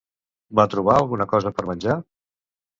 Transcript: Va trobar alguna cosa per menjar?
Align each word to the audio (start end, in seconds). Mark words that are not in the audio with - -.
Va 0.59 0.65
trobar 0.71 0.95
alguna 1.03 1.29
cosa 1.35 1.55
per 1.61 1.69
menjar? 1.71 2.01